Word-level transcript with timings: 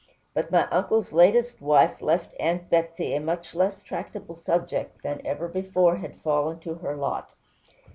But 0.33 0.49
my 0.49 0.67
uncle's 0.71 1.11
latest 1.11 1.61
wife 1.61 2.01
left 2.01 2.33
Aunt 2.39 2.71
Betsey 2.71 3.13
a 3.13 3.19
much 3.19 3.53
less 3.53 3.83
tractable 3.83 4.35
subject 4.35 5.03
than 5.03 5.23
ever 5.23 5.47
before 5.47 5.97
had 5.97 6.19
fallen 6.21 6.57
to 6.61 6.73
her 6.73 6.95
lot. 6.95 7.29